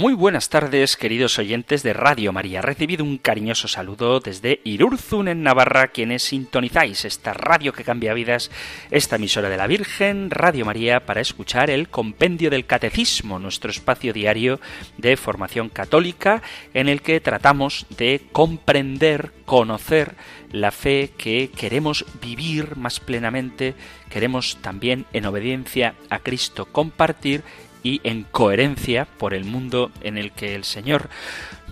[0.00, 2.62] Muy buenas tardes, queridos oyentes de Radio María.
[2.62, 8.50] Recibido un cariñoso saludo desde Irurzun, en Navarra, quienes sintonizáis esta radio que cambia vidas,
[8.90, 14.14] esta emisora de la Virgen, Radio María, para escuchar el Compendio del Catecismo, nuestro espacio
[14.14, 14.58] diario
[14.96, 16.40] de formación católica,
[16.72, 20.14] en el que tratamos de comprender, conocer
[20.50, 23.74] la fe que queremos vivir más plenamente,
[24.08, 27.42] queremos también en obediencia a Cristo compartir
[27.82, 31.08] y en coherencia por el mundo en el que el Señor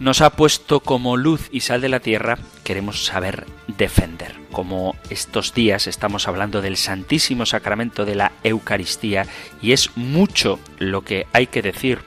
[0.00, 4.34] nos ha puesto como luz y sal de la tierra, queremos saber defender.
[4.52, 9.26] Como estos días estamos hablando del Santísimo Sacramento de la Eucaristía
[9.60, 12.00] y es mucho lo que hay que decir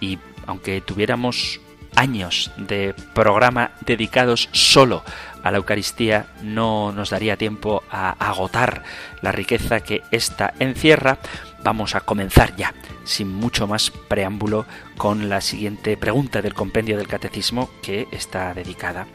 [0.00, 1.60] y aunque tuviéramos
[1.96, 5.04] años de programa dedicados solo
[5.42, 8.82] a la Eucaristía no nos daría tiempo a agotar
[9.20, 11.18] la riqueza que ésta encierra,
[11.64, 17.08] vamos a comenzar ya, sin mucho más preámbulo, con la siguiente pregunta del compendio del
[17.08, 19.06] Catecismo que está dedicada,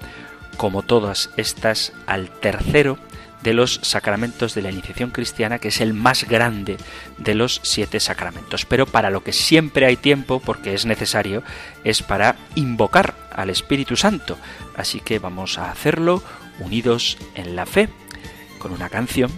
[0.58, 2.98] como todas estas, al tercero
[3.44, 6.78] de los sacramentos de la iniciación cristiana, que es el más grande
[7.18, 8.66] de los siete sacramentos.
[8.66, 11.44] Pero para lo que siempre hay tiempo, porque es necesario,
[11.86, 14.38] es para invocar al Espíritu Santo.
[14.76, 16.22] Así que vamos a hacerlo
[16.60, 17.88] unidos en la fe,
[18.58, 19.32] con una canción.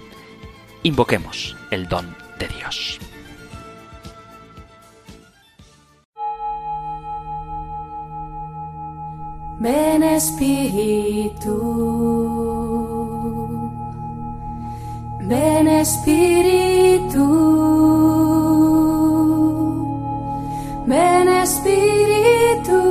[0.81, 2.99] Invoquemos el don de Dios.
[9.59, 11.55] Ven Espíritu,
[15.29, 17.27] ven Espíritu,
[20.87, 22.90] ven Espíritu.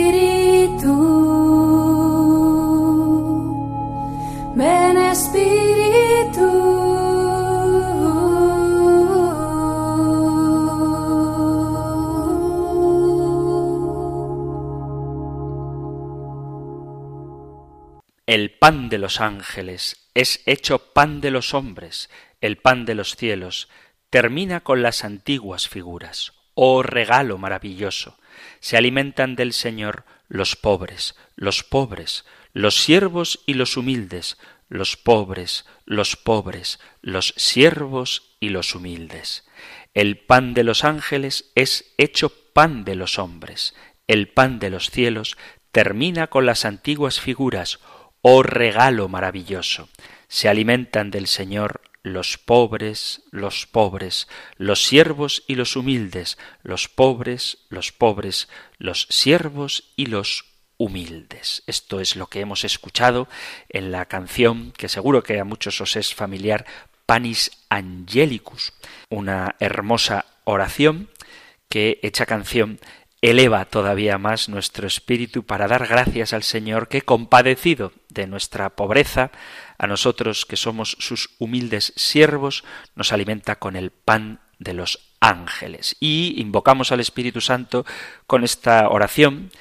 [18.61, 22.11] Pan de los ángeles es hecho pan de los hombres,
[22.41, 23.69] el pan de los cielos,
[24.11, 26.33] termina con las antiguas figuras.
[26.53, 28.19] Oh regalo maravilloso.
[28.59, 32.23] Se alimentan del Señor los pobres, los pobres,
[32.53, 34.37] los siervos y los humildes,
[34.69, 39.43] los pobres, los pobres, los siervos y los humildes.
[39.95, 43.73] El pan de los ángeles es hecho pan de los hombres.
[44.05, 45.35] El pan de los cielos
[45.71, 47.79] termina con las antiguas figuras.
[48.21, 49.89] Oh regalo maravilloso.
[50.27, 54.27] Se alimentan del Señor los pobres, los pobres,
[54.57, 58.47] los siervos y los humildes, los pobres, los pobres,
[58.77, 60.45] los siervos y los
[60.77, 61.63] humildes.
[61.67, 63.27] Esto es lo que hemos escuchado
[63.69, 66.65] en la canción que seguro que a muchos os es familiar,
[67.05, 68.73] Panis Angelicus,
[69.09, 71.09] una hermosa oración
[71.69, 72.79] que, hecha canción,
[73.21, 79.31] eleva todavía más nuestro espíritu para dar gracias al Señor que, compadecido de nuestra pobreza,
[79.77, 82.63] a nosotros que somos sus humildes siervos,
[82.95, 85.95] nos alimenta con el pan de los ángeles.
[85.99, 87.85] Y invocamos al Espíritu Santo
[88.27, 89.51] con esta oración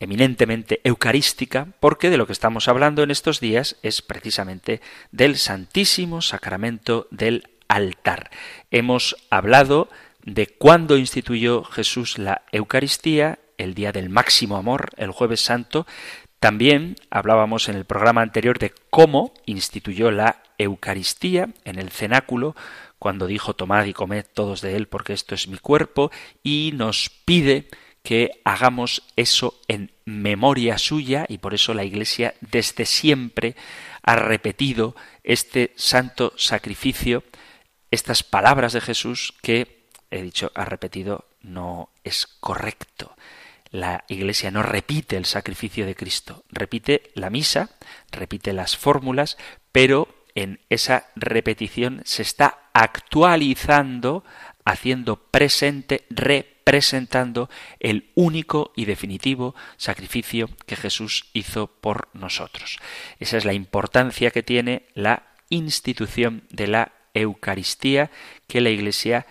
[0.00, 4.80] eminentemente eucarística, porque de lo que estamos hablando en estos días es precisamente
[5.12, 8.30] del Santísimo Sacramento del altar.
[8.70, 9.90] Hemos hablado
[10.24, 15.86] de cuándo instituyó Jesús la Eucaristía, el día del máximo amor, el jueves santo.
[16.40, 22.56] También hablábamos en el programa anterior de cómo instituyó la Eucaristía en el cenáculo,
[22.98, 26.10] cuando dijo tomad y comed todos de él porque esto es mi cuerpo,
[26.42, 27.68] y nos pide
[28.02, 33.54] que hagamos eso en memoria suya, y por eso la Iglesia desde siempre
[34.02, 37.22] ha repetido este santo sacrificio,
[37.90, 43.14] estas palabras de Jesús que he dicho, ha repetido, no es correcto.
[43.70, 47.70] La Iglesia no repite el sacrificio de Cristo, repite la misa,
[48.10, 49.38] repite las fórmulas,
[49.70, 54.24] pero en esa repetición se está actualizando,
[54.64, 57.48] haciendo presente, representando
[57.78, 62.78] el único y definitivo sacrificio que Jesús hizo por nosotros.
[63.18, 68.10] Esa es la importancia que tiene la institución de la Eucaristía
[68.46, 69.26] que la Iglesia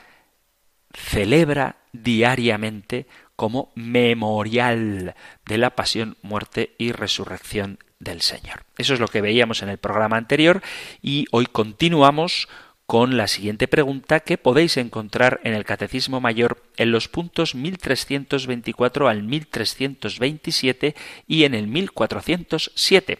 [0.93, 3.07] celebra diariamente
[3.39, 5.15] como memorial
[5.45, 8.65] de la pasión, muerte y resurrección del Señor.
[8.77, 10.61] Eso es lo que veíamos en el programa anterior
[11.01, 12.49] y hoy continuamos
[12.85, 19.07] con la siguiente pregunta que podéis encontrar en el Catecismo Mayor en los puntos 1324
[19.07, 23.19] al 1327 y en el 1407.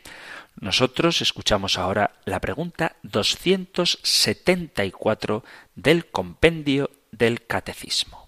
[0.59, 5.45] Nosotros escuchamos ahora la pregunta 274
[5.75, 8.25] del compendio del Catecismo.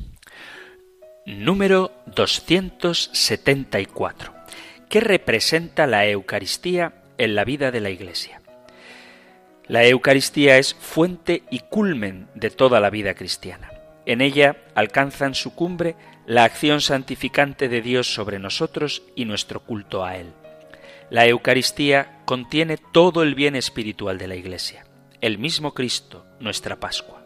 [1.24, 4.34] Número 274.
[4.90, 8.42] ¿Qué representa la Eucaristía en la vida de la Iglesia?
[9.68, 13.70] La Eucaristía es fuente y culmen de toda la vida cristiana.
[14.08, 20.04] En ella alcanzan su cumbre la acción santificante de Dios sobre nosotros y nuestro culto
[20.04, 20.34] a Él.
[21.12, 24.88] La Eucaristía contiene todo el bien espiritual de la Iglesia,
[25.22, 27.21] el mismo Cristo, nuestra Pascua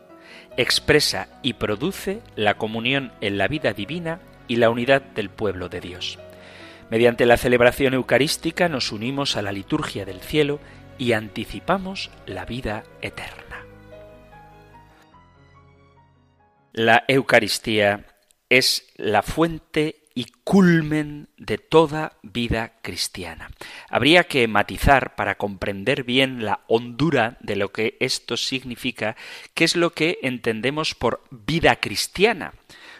[0.57, 5.81] expresa y produce la comunión en la vida divina y la unidad del pueblo de
[5.81, 6.19] Dios.
[6.89, 10.59] Mediante la celebración eucarística nos unimos a la liturgia del cielo
[10.97, 13.65] y anticipamos la vida eterna.
[16.73, 18.05] La Eucaristía
[18.49, 23.51] es la fuente y culmen de toda vida cristiana.
[23.89, 29.17] Habría que matizar para comprender bien la hondura de lo que esto significa,
[29.53, 32.53] qué es lo que entendemos por vida cristiana.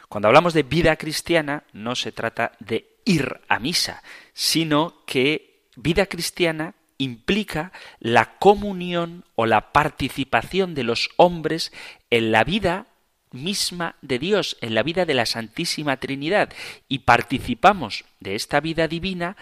[0.09, 4.03] Cuando hablamos de vida cristiana no se trata de ir a misa,
[4.33, 11.71] sino que vida cristiana implica la comunión o la participación de los hombres
[12.09, 12.87] en la vida
[13.35, 16.51] misma de Dios, en la vida de la Santísima Trinidad,
[16.87, 19.37] y participamos de esta vida divina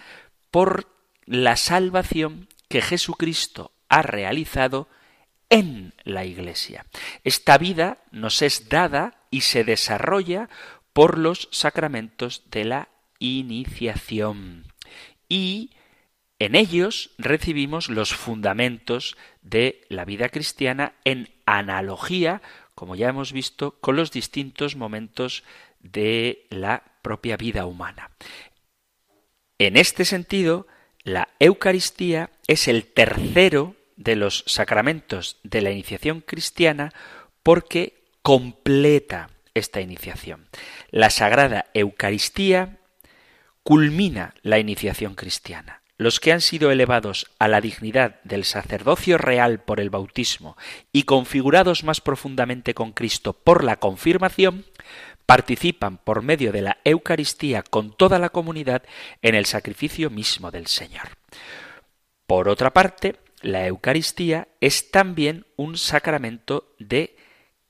[0.52, 0.88] por
[1.26, 4.90] la salvación que Jesucristo ha realizado
[5.50, 6.86] en la Iglesia.
[7.24, 10.50] Esta vida nos es dada y se desarrolla
[10.94, 14.66] por los sacramentos de la iniciación.
[15.30, 15.72] Y
[16.44, 22.42] En ellos recibimos los fundamentos de la vida cristiana en analogía,
[22.76, 25.44] como ya hemos visto, con los distintos momentos
[25.80, 28.12] de la propia vida humana.
[29.60, 30.68] En este sentido,
[31.04, 36.92] la Eucaristía es el tercero de los sacramentos de la iniciación cristiana
[37.44, 40.48] porque completa esta iniciación.
[40.90, 42.80] La Sagrada Eucaristía
[43.62, 45.83] culmina la iniciación cristiana.
[45.98, 50.58] Los que han sido elevados a la dignidad del sacerdocio real por el bautismo
[50.92, 54.66] y configurados más profundamente con Cristo por la confirmación,
[55.26, 58.84] participan por medio de la Eucaristía con toda la comunidad
[59.22, 61.10] en el sacrificio mismo del Señor.
[62.28, 67.16] Por otra parte, la Eucaristía es también un sacramento de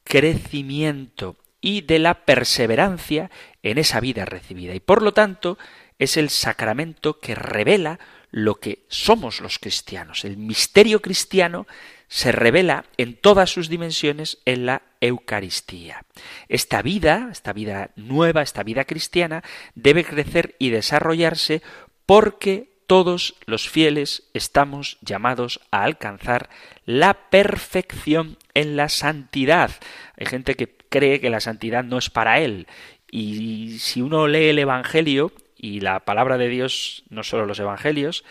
[0.03, 3.31] crecimiento y de la perseverancia
[3.63, 4.75] en esa vida recibida.
[4.75, 5.57] Y por lo tanto,
[6.03, 8.00] es el sacramento que revela
[8.31, 10.25] lo que somos los cristianos.
[10.25, 11.67] El misterio cristiano
[12.07, 16.03] se revela en todas sus dimensiones en la Eucaristía.
[16.50, 19.43] Esta vida, esta vida nueva, esta vida cristiana,
[19.75, 21.62] debe crecer y desarrollarse
[22.05, 26.50] porque todos los fieles estamos llamados a alcanzar
[26.86, 29.72] la perfección en la santidad.
[30.17, 32.67] Hay gente que cree que la santidad no es para él.
[33.10, 35.31] Y si uno lee el Evangelio
[35.63, 38.25] y la palabra de Dios, no solo los Evangelios,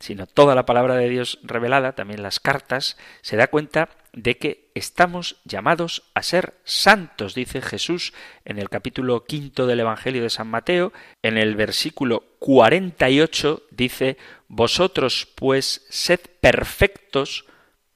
[0.00, 4.70] sino toda la palabra de Dios revelada, también las cartas, se da cuenta de que
[4.74, 8.14] estamos llamados a ser santos, dice Jesús
[8.46, 14.16] en el capítulo quinto del Evangelio de San Mateo, en el versículo 48 dice,
[14.46, 17.44] Vosotros pues sed perfectos,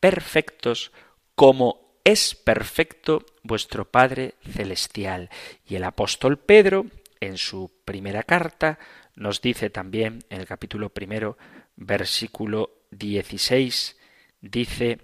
[0.00, 0.92] perfectos,
[1.34, 5.30] como es perfecto vuestro Padre Celestial.
[5.66, 6.84] Y el apóstol Pedro,
[7.22, 8.80] en su primera carta,
[9.14, 11.38] nos dice también en el capítulo primero,
[11.76, 13.96] versículo 16,
[14.40, 14.98] dice,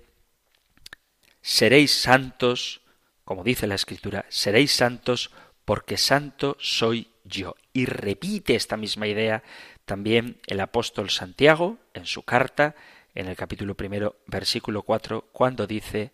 [1.40, 2.82] seréis santos,
[3.24, 5.30] como dice la Escritura, seréis santos
[5.64, 7.54] porque santo soy yo.
[7.72, 9.44] Y repite esta misma idea
[9.84, 12.74] también el apóstol Santiago en su carta,
[13.14, 16.12] en el capítulo primero, versículo 4, cuando dice,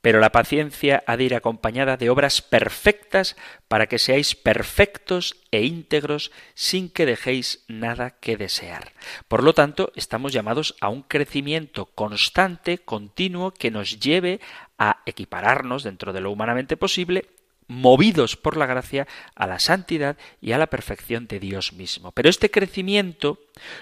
[0.00, 3.36] pero la paciencia ha de ir acompañada de obras perfectas
[3.68, 8.92] para que seáis perfectos e íntegros sin que dejéis nada que desear.
[9.28, 14.40] Por lo tanto, estamos llamados a un crecimiento constante, continuo, que nos lleve
[14.78, 17.26] a equipararnos dentro de lo humanamente posible
[17.70, 22.10] movidos por la gracia a la santidad y a la perfección de Dios mismo.
[22.10, 23.38] Pero este crecimiento,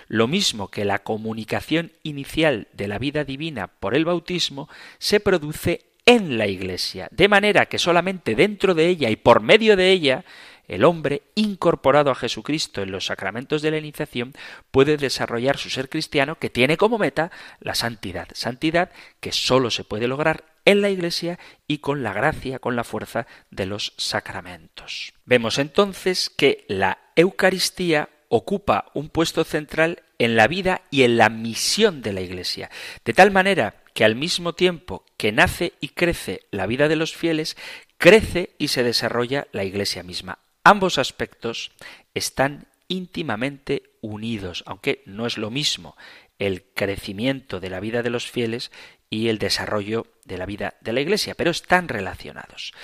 [0.08, 5.87] lo mismo que la comunicación inicial de la vida divina por el bautismo, se produce
[6.08, 10.24] en la Iglesia, de manera que solamente dentro de ella y por medio de ella
[10.66, 14.32] el hombre, incorporado a Jesucristo en los sacramentos de la iniciación,
[14.70, 18.28] puede desarrollar su ser cristiano que tiene como meta la santidad.
[18.32, 22.84] Santidad que sólo se puede lograr en la Iglesia y con la gracia, con la
[22.84, 25.12] fuerza de los sacramentos.
[25.26, 31.28] Vemos entonces que la Eucaristía ocupa un puesto central en la vida y en la
[31.28, 32.70] misión de la Iglesia,
[33.04, 37.16] de tal manera que al mismo tiempo que nace y crece la vida de los
[37.16, 37.56] fieles,
[37.96, 40.38] crece y se desarrolla la Iglesia misma.
[40.62, 41.72] Ambos aspectos
[42.14, 45.96] están íntimamente unidos, aunque no es lo mismo
[46.38, 48.70] el crecimiento de la vida de los fieles
[49.10, 52.74] y el desarrollo de la vida de la Iglesia, pero están relacionados.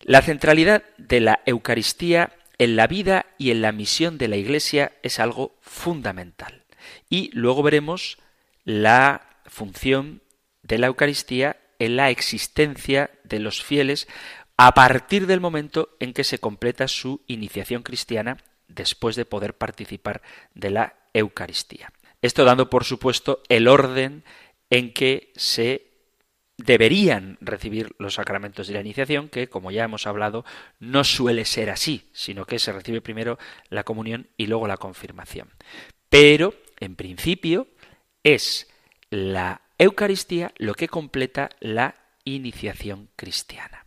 [0.00, 4.92] La centralidad de la Eucaristía en la vida y en la misión de la Iglesia
[5.02, 6.62] es algo fundamental.
[7.10, 8.18] Y luego veremos
[8.64, 10.22] la función
[10.66, 14.08] de la Eucaristía en la existencia de los fieles
[14.56, 20.22] a partir del momento en que se completa su iniciación cristiana después de poder participar
[20.54, 21.92] de la Eucaristía.
[22.22, 24.24] Esto dando por supuesto el orden
[24.70, 25.86] en que se
[26.56, 30.44] deberían recibir los sacramentos de la iniciación, que, como ya hemos hablado,
[30.80, 35.50] no suele ser así, sino que se recibe primero la comunión y luego la confirmación.
[36.08, 37.68] Pero, en principio,
[38.22, 38.68] es
[39.10, 43.86] la Eucaristía lo que completa la iniciación cristiana.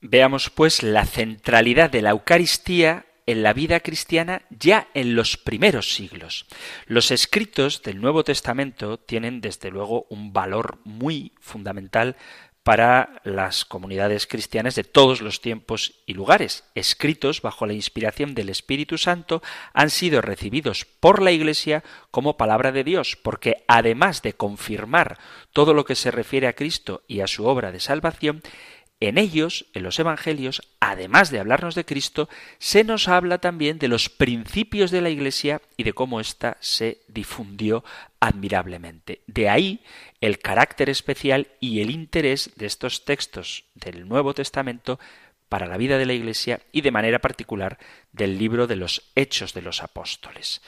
[0.00, 5.94] Veamos pues la centralidad de la Eucaristía en la vida cristiana ya en los primeros
[5.94, 6.46] siglos.
[6.86, 12.16] Los escritos del Nuevo Testamento tienen desde luego un valor muy fundamental
[12.62, 18.50] para las comunidades cristianas de todos los tiempos y lugares, escritos bajo la inspiración del
[18.50, 24.34] Espíritu Santo, han sido recibidos por la Iglesia como palabra de Dios, porque además de
[24.34, 25.18] confirmar
[25.52, 28.42] todo lo que se refiere a Cristo y a su obra de salvación,
[29.00, 32.28] en ellos, en los Evangelios, además de hablarnos de Cristo,
[32.58, 37.00] se nos habla también de los principios de la Iglesia y de cómo ésta se
[37.08, 37.82] difundió
[38.20, 39.22] admirablemente.
[39.26, 39.80] De ahí
[40.20, 45.00] el carácter especial y el interés de estos textos del Nuevo Testamento
[45.48, 47.78] para la vida de la Iglesia y de manera particular
[48.12, 50.60] del libro de los Hechos de los Apóstoles.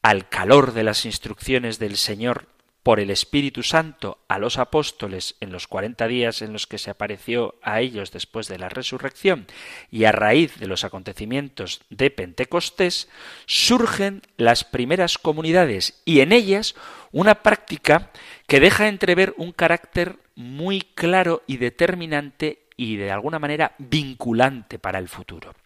[0.00, 2.48] Al calor de las instrucciones del Señor
[2.86, 6.88] por el Espíritu Santo a los apóstoles en los cuarenta días en los que se
[6.88, 9.48] apareció a ellos después de la resurrección
[9.90, 13.08] y a raíz de los acontecimientos de Pentecostés,
[13.44, 16.76] surgen las primeras comunidades y en ellas
[17.10, 18.12] una práctica
[18.46, 25.00] que deja entrever un carácter muy claro y determinante y de alguna manera vinculante para
[25.00, 25.56] el futuro.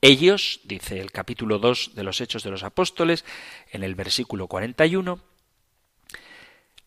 [0.00, 3.24] Ellos, dice el capítulo 2 de los Hechos de los Apóstoles,
[3.70, 5.20] en el versículo 41,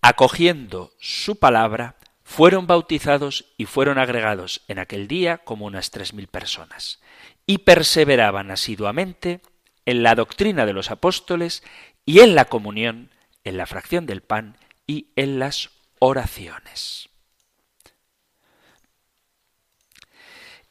[0.02, 6.28] acogiendo su palabra, fueron bautizados y fueron agregados en aquel día como unas tres mil
[6.28, 7.02] personas,
[7.46, 9.42] y perseveraban asiduamente
[9.86, 11.64] en la doctrina de los apóstoles
[12.06, 13.12] y en la comunión,
[13.44, 17.10] en la fracción del pan y en las oraciones.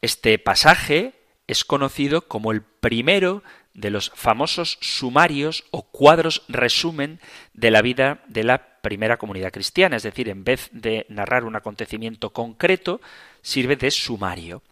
[0.01, 1.13] Este pasaje
[1.47, 3.43] es conocido como el primero
[3.75, 7.21] de los famosos sumarios o cuadros resumen
[7.53, 11.57] de la vida de la primera comunidad cristiana, es decir, en vez de narrar un
[11.57, 13.01] acontecimiento concreto,
[13.43, 14.63] sirve de sumario.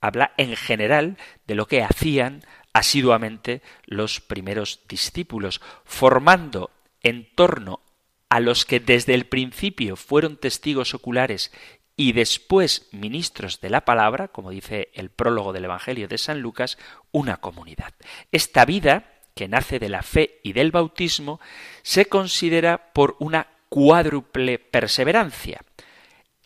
[0.00, 6.70] Habla en general de lo que hacían asiduamente los primeros discípulos, formando
[7.02, 7.80] en torno
[8.28, 11.50] a los que desde el principio fueron testigos oculares
[11.96, 16.78] y después ministros de la palabra, como dice el prólogo del Evangelio de San Lucas,
[17.10, 17.92] una comunidad.
[18.30, 21.40] Esta vida, que nace de la fe y del bautismo,
[21.82, 25.60] se considera por una cuádruple perseverancia.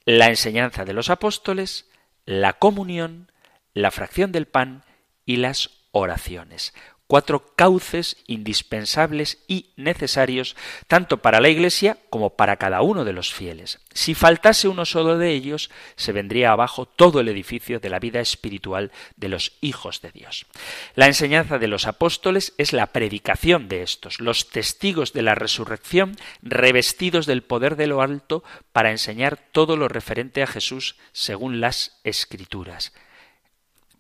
[0.05, 1.91] La enseñanza de los apóstoles,
[2.25, 3.31] la comunión,
[3.75, 4.85] la fracción del pan
[5.25, 6.75] y las oraciones
[7.13, 13.35] cuatro cauces indispensables y necesarios tanto para la Iglesia como para cada uno de los
[13.35, 13.81] fieles.
[13.93, 18.21] Si faltase uno solo de ellos, se vendría abajo todo el edificio de la vida
[18.21, 20.47] espiritual de los hijos de Dios.
[20.95, 26.17] La enseñanza de los apóstoles es la predicación de estos, los testigos de la resurrección
[26.41, 32.01] revestidos del poder de lo alto para enseñar todo lo referente a Jesús según las
[32.05, 32.95] escrituras.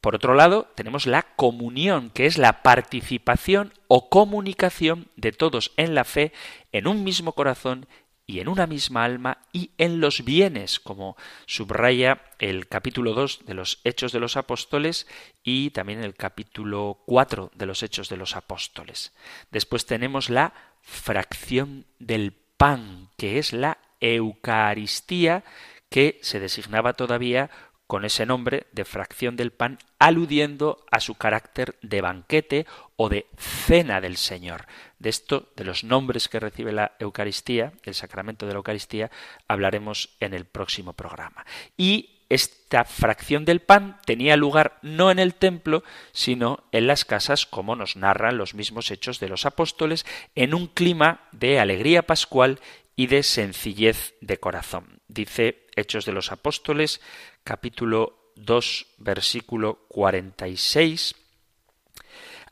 [0.03, 5.95] Por otro lado, tenemos la comunión, que es la participación o comunicación de todos en
[5.95, 6.33] la fe,
[6.73, 7.87] en un mismo corazón
[8.27, 13.55] y en una misma alma y en los bienes, como subraya el capítulo 2 de
[13.55, 15.07] los Hechos de los Apóstoles
[15.45, 19.12] y también el capítulo 4 de los Hechos de los Apóstoles.
[19.53, 25.45] Después tenemos la fracción del pan, que es la Eucaristía,
[25.88, 27.51] que se designaba todavía
[27.92, 33.26] con ese nombre de fracción del pan, aludiendo a su carácter de banquete o de
[33.37, 34.64] cena del Señor.
[34.98, 39.11] De esto, de los nombres que recibe la Eucaristía, el sacramento de la Eucaristía,
[39.46, 41.44] hablaremos en el próximo programa.
[41.76, 47.44] Y esta fracción del pan tenía lugar no en el templo, sino en las casas,
[47.44, 52.59] como nos narran los mismos hechos de los apóstoles, en un clima de alegría pascual
[52.96, 55.02] y de sencillez de corazón.
[55.09, 57.00] Dice Hechos de los Apóstoles,
[57.44, 61.14] capítulo 2, versículo 46.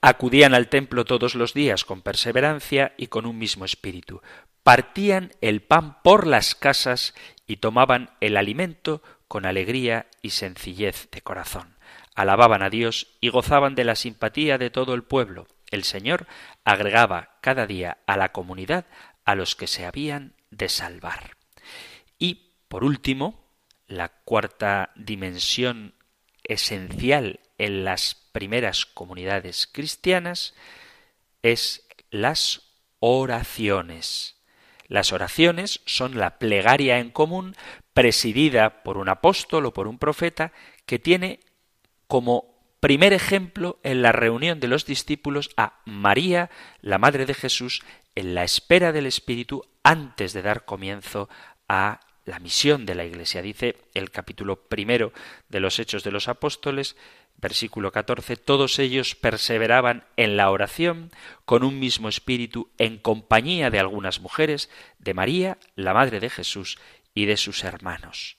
[0.00, 4.22] Acudían al templo todos los días con perseverancia y con un mismo espíritu.
[4.62, 7.14] Partían el pan por las casas
[7.46, 11.76] y tomaban el alimento con alegría y sencillez de corazón.
[12.14, 15.46] Alababan a Dios y gozaban de la simpatía de todo el pueblo.
[15.70, 16.26] El Señor
[16.64, 18.86] agregaba cada día a la comunidad
[19.24, 21.39] a los que se habían de salvar.
[22.70, 23.34] Por último,
[23.88, 25.92] la cuarta dimensión
[26.44, 30.54] esencial en las primeras comunidades cristianas
[31.42, 32.62] es las
[33.00, 34.36] oraciones.
[34.86, 37.56] Las oraciones son la plegaria en común
[37.92, 40.52] presidida por un apóstol o por un profeta
[40.86, 41.40] que tiene
[42.06, 46.50] como primer ejemplo en la reunión de los discípulos a María,
[46.82, 47.82] la Madre de Jesús,
[48.14, 51.28] en la espera del Espíritu antes de dar comienzo
[51.68, 53.42] a la misión de la Iglesia.
[53.42, 55.12] Dice el capítulo primero
[55.48, 56.96] de los Hechos de los Apóstoles,
[57.36, 61.10] versículo 14, todos ellos perseveraban en la oración
[61.44, 66.78] con un mismo espíritu en compañía de algunas mujeres, de María, la Madre de Jesús,
[67.14, 68.36] y de sus hermanos.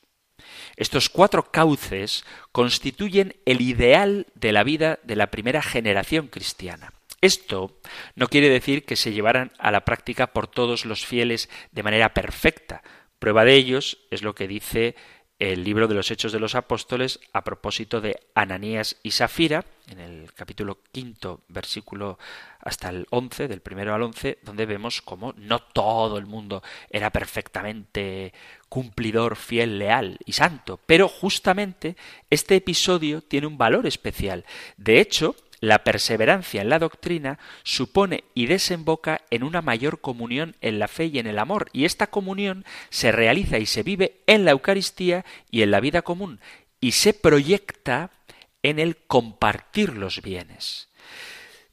[0.76, 6.94] Estos cuatro cauces constituyen el ideal de la vida de la primera generación cristiana.
[7.22, 7.78] Esto
[8.16, 12.14] no quiere decir que se llevaran a la práctica por todos los fieles de manera
[12.14, 12.82] perfecta.
[13.22, 14.96] Prueba de ellos es lo que dice
[15.38, 20.00] el libro de los Hechos de los Apóstoles a propósito de Ananías y Safira, en
[20.00, 22.18] el capítulo quinto, versículo
[22.62, 27.12] hasta el once, del primero al once, donde vemos cómo no todo el mundo era
[27.12, 28.34] perfectamente
[28.70, 31.96] cumplidor, fiel, leal y santo, pero justamente
[32.28, 34.46] este episodio tiene un valor especial.
[34.78, 40.80] De hecho, la perseverancia en la doctrina supone y desemboca en una mayor comunión en
[40.80, 44.44] la fe y en el amor, y esta comunión se realiza y se vive en
[44.44, 46.42] la Eucaristía y en la vida común,
[46.82, 48.10] y se proyecta
[48.64, 50.90] en el compartir los bienes.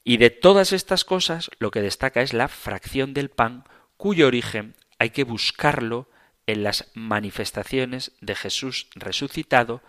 [0.05, 3.65] Y de todas estas cosas lo que destaca es la fracción del pan,
[3.97, 6.09] cuyo origen hay que buscarlo
[6.47, 9.83] en las manifestaciones de Jesús resucitado,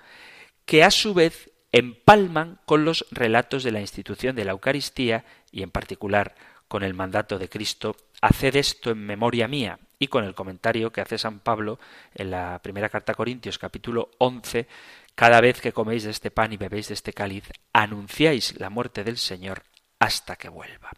[0.65, 5.63] que a su vez empalman con los relatos de la institución de la Eucaristía y
[5.63, 6.35] en particular
[6.67, 11.01] con el mandato de Cristo, haced esto en memoria mía, y con el comentario que
[11.01, 11.79] hace San Pablo
[12.13, 14.67] en la primera carta a Corintios capítulo 11,
[15.15, 19.03] cada vez que coméis de este pan y bebéis de este cáliz, anunciáis la muerte
[19.03, 19.63] del Señor
[19.99, 20.91] hasta que vuelva.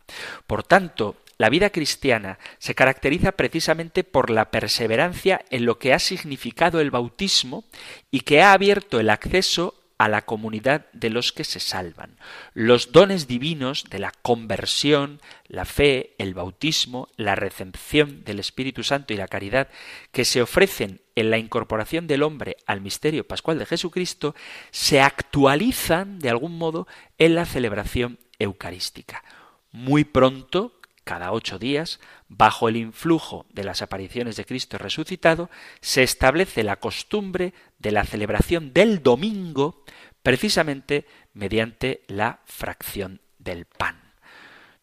[0.45, 5.99] Por tanto, la vida cristiana se caracteriza precisamente por la perseverancia en lo que ha
[5.99, 7.63] significado el bautismo
[8.11, 12.17] y que ha abierto el acceso a la comunidad de los que se salvan.
[12.55, 19.13] Los dones divinos de la conversión, la fe, el bautismo, la recepción del Espíritu Santo
[19.13, 19.67] y la caridad
[20.11, 24.33] que se ofrecen en la incorporación del hombre al misterio pascual de Jesucristo
[24.71, 26.87] se actualizan de algún modo
[27.19, 29.23] en la celebración eucarística.
[29.71, 35.49] Muy pronto cada ocho días, bajo el influjo de las apariciones de Cristo resucitado,
[35.81, 39.83] se establece la costumbre de la celebración del domingo
[40.23, 44.00] precisamente mediante la fracción del pan.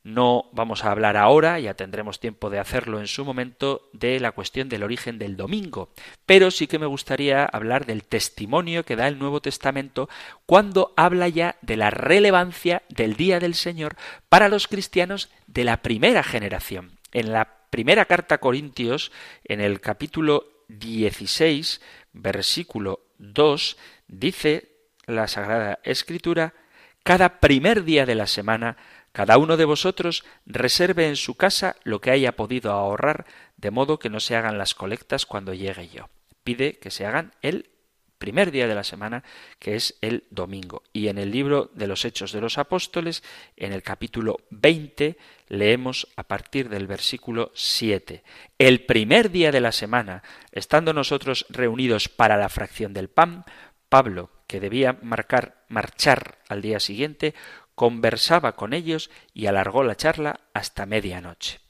[0.09, 4.33] No vamos a hablar ahora, ya tendremos tiempo de hacerlo en su momento, de la
[4.33, 5.91] cuestión del origen del domingo,
[6.25, 10.09] pero sí que me gustaría hablar del testimonio que da el Nuevo Testamento
[10.47, 13.97] cuando habla ya de la relevancia del Día del Señor
[14.31, 16.93] para los cristianos de la primera generación.
[17.13, 19.13] En la primera carta a Corintios,
[19.45, 21.83] en el capítulo 16,
[22.15, 24.71] versículo 2, dice
[25.05, 26.55] la Sagrada Escritura,
[27.03, 28.77] cada primer día de la semana
[29.13, 33.99] cada uno de vosotros reserve en su casa lo que haya podido ahorrar, de modo
[33.99, 36.09] que no se hagan las colectas cuando llegue yo.
[36.45, 37.71] Pide que se hagan el
[38.19, 39.23] primer día de la semana,
[39.59, 40.83] que es el domingo.
[40.93, 43.23] Y en el libro de los Hechos de los Apóstoles,
[43.57, 45.17] en el capítulo 20,
[45.49, 48.23] leemos a partir del versículo 7.
[48.59, 53.45] El primer día de la semana, estando nosotros reunidos para la fracción del pan,
[53.89, 57.35] Pablo, que debía marcar, marchar al día siguiente,
[57.79, 61.61] conversaba con ellos y alargó la charla hasta medianoche.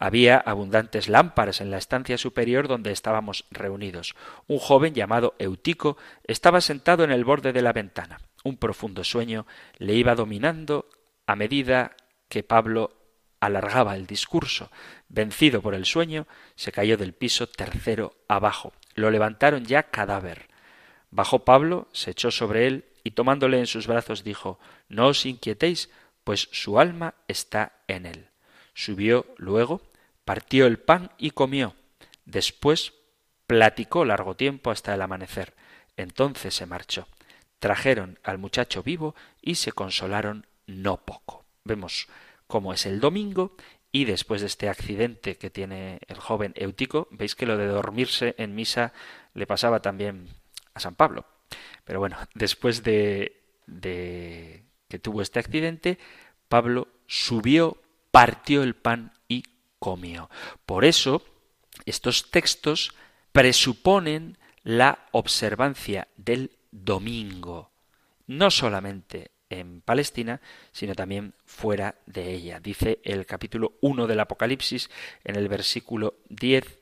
[0.00, 4.16] Había abundantes lámparas en la estancia superior donde estábamos reunidos.
[4.48, 8.18] Un joven llamado Eutico estaba sentado en el borde de la ventana.
[8.42, 9.46] Un profundo sueño
[9.78, 10.88] le iba dominando
[11.24, 11.94] a medida
[12.28, 12.90] que Pablo
[13.38, 14.72] alargaba el discurso.
[15.08, 18.72] Vencido por el sueño, se cayó del piso tercero abajo.
[18.96, 20.48] Lo levantaron ya cadáver.
[21.12, 25.90] Bajó Pablo, se echó sobre él y tomándole en sus brazos dijo No os inquietéis,
[26.24, 28.28] pues su alma está en él.
[28.74, 29.82] Subió luego,
[30.24, 31.74] partió el pan y comió.
[32.24, 32.94] Después
[33.46, 35.54] platicó largo tiempo hasta el amanecer.
[35.96, 37.06] Entonces se marchó.
[37.58, 41.44] Trajeron al muchacho vivo y se consolaron no poco.
[41.64, 42.08] Vemos
[42.46, 43.56] cómo es el domingo
[43.92, 48.34] y después de este accidente que tiene el joven Eutico, veis que lo de dormirse
[48.38, 48.92] en misa
[49.34, 50.28] le pasaba también
[50.72, 51.26] a San Pablo.
[51.84, 53.42] Pero bueno, después de,
[54.88, 55.98] que tuvo este accidente,
[56.48, 57.78] Pablo subió,
[58.10, 59.44] partió el pan y
[59.78, 60.30] comió.
[60.66, 61.22] Por eso,
[61.86, 62.94] estos textos
[63.32, 67.72] presuponen la observancia del domingo,
[68.26, 70.40] no solamente en Palestina,
[70.72, 72.60] sino también fuera de ella.
[72.60, 74.90] Dice el capítulo 1 del Apocalipsis
[75.24, 76.80] en el versículo 10,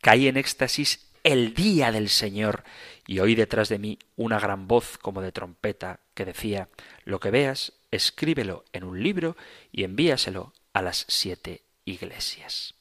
[0.00, 2.62] caí en éxtasis el día del Señor,
[3.04, 6.68] y oí detrás de mí una gran voz como de trompeta que decía,
[7.04, 9.36] lo que veas, escríbelo en un libro
[9.72, 12.76] y envíaselo a las siete iglesias.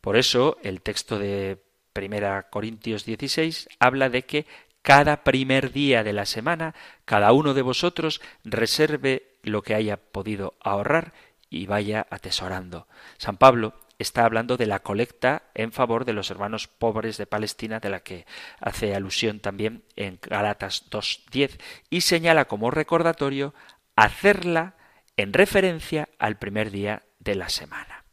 [0.00, 4.46] Por eso el texto de Primera Corintios 16 habla de que
[4.80, 10.54] cada primer día de la semana cada uno de vosotros reserve lo que haya podido
[10.62, 11.12] ahorrar
[11.50, 12.88] y vaya atesorando.
[13.18, 17.80] San Pablo está hablando de la colecta en favor de los hermanos pobres de Palestina,
[17.80, 18.26] de la que
[18.58, 21.60] hace alusión también en Galatas 2.10,
[21.90, 23.54] y señala como recordatorio
[23.96, 24.74] hacerla
[25.16, 28.04] en referencia al primer día de la semana.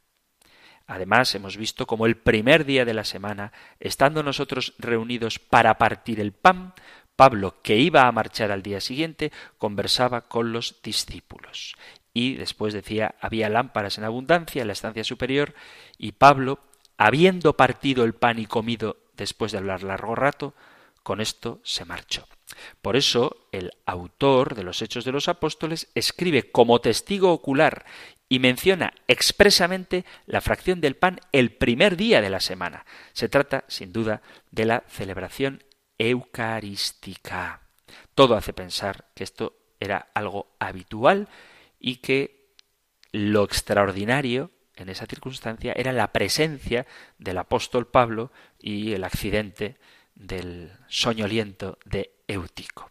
[0.87, 6.19] Además, hemos visto como el primer día de la semana, estando nosotros reunidos para partir
[6.19, 6.73] el pan,
[7.15, 11.75] Pablo, que iba a marchar al día siguiente, conversaba con los discípulos.
[12.17, 15.53] Y después decía, había lámparas en abundancia en la estancia superior,
[15.99, 16.57] y Pablo,
[16.97, 20.55] habiendo partido el pan y comido después de hablar largo rato,
[21.03, 22.27] con esto se marchó.
[22.81, 27.85] Por eso el autor de los Hechos de los Apóstoles escribe como testigo ocular
[28.27, 32.83] y menciona expresamente la fracción del pan el primer día de la semana.
[33.13, 35.63] Se trata, sin duda, de la celebración
[35.99, 37.61] eucarística.
[38.15, 41.27] Todo hace pensar que esto era algo habitual
[41.79, 42.53] y que
[43.11, 46.85] lo extraordinario en esa circunstancia era la presencia
[47.17, 49.77] del apóstol Pablo y el accidente
[50.15, 52.89] del soñoliento de Eutico.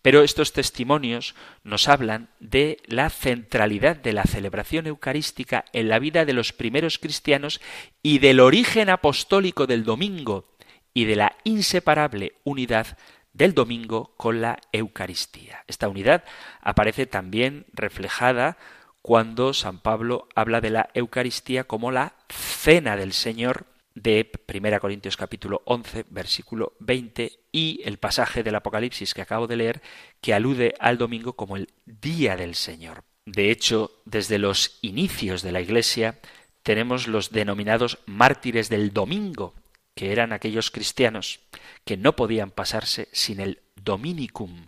[0.00, 6.24] Pero estos testimonios nos hablan de la centralidad de la celebración eucarística en la vida
[6.24, 7.60] de los primeros cristianos
[8.02, 10.56] y del origen apostólico del domingo
[10.94, 12.96] y de la inseparable unidad
[13.36, 15.62] del domingo con la Eucaristía.
[15.66, 16.24] Esta unidad
[16.60, 18.56] aparece también reflejada
[19.02, 25.16] cuando San Pablo habla de la Eucaristía como la cena del Señor de 1 Corintios
[25.16, 29.82] capítulo 11, versículo 20 y el pasaje del Apocalipsis que acabo de leer
[30.20, 33.04] que alude al domingo como el día del Señor.
[33.26, 36.20] De hecho, desde los inicios de la Iglesia
[36.62, 39.54] tenemos los denominados mártires del domingo,
[39.94, 41.40] que eran aquellos cristianos
[41.84, 44.66] que no podían pasarse sin el dominicum,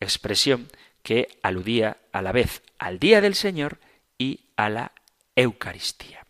[0.00, 0.68] expresión
[1.02, 3.78] que aludía a la vez al día del Señor
[4.18, 4.92] y a la
[5.36, 6.26] Eucaristía.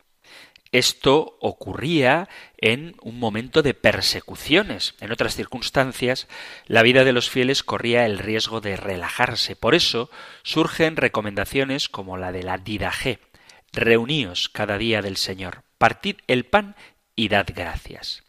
[0.72, 4.94] Esto ocurría en un momento de persecuciones.
[5.00, 6.28] En otras circunstancias,
[6.66, 9.56] la vida de los fieles corría el riesgo de relajarse.
[9.56, 10.10] Por eso
[10.42, 13.20] surgen recomendaciones como la de la Didaje.
[13.72, 16.76] Reuníos cada día del Señor, partid el pan
[17.14, 18.22] y dad gracias.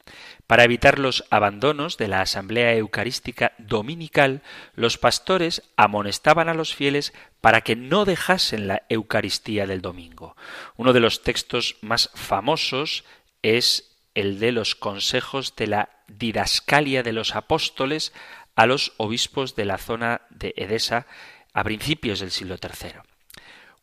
[0.47, 4.41] Para evitar los abandonos de la Asamblea Eucarística Dominical,
[4.75, 10.37] los pastores amonestaban a los fieles para que no dejasen la Eucaristía del domingo.
[10.77, 13.03] Uno de los textos más famosos
[13.41, 18.13] es el de los consejos de la didascalia de los apóstoles
[18.55, 21.07] a los obispos de la zona de Edesa
[21.53, 23.01] a principios del siglo III.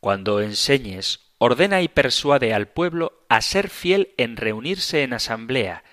[0.00, 5.84] Cuando enseñes, ordena y persuade al pueblo a ser fiel en reunirse en asamblea,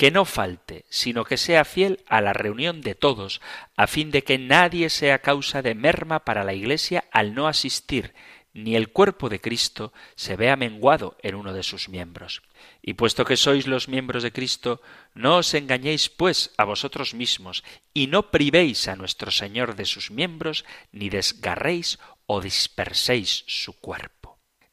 [0.00, 3.42] que no falte, sino que sea fiel a la reunión de todos,
[3.76, 8.14] a fin de que nadie sea causa de merma para la Iglesia al no asistir,
[8.54, 12.40] ni el cuerpo de Cristo se vea menguado en uno de sus miembros.
[12.80, 14.80] Y puesto que sois los miembros de Cristo,
[15.12, 20.10] no os engañéis pues a vosotros mismos, y no privéis a nuestro Señor de sus
[20.10, 24.19] miembros, ni desgarréis o disperséis su cuerpo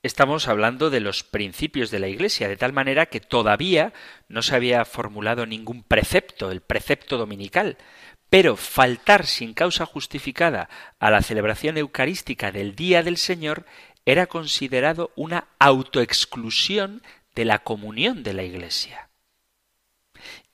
[0.03, 3.93] estamos hablando de los principios de la Iglesia, de tal manera que todavía
[4.27, 7.77] no se había formulado ningún precepto, el precepto dominical.
[8.29, 13.65] Pero faltar sin causa justificada a la celebración eucarística del Día del Señor
[14.05, 17.01] era considerado una autoexclusión
[17.36, 19.10] de la comunión de la Iglesia.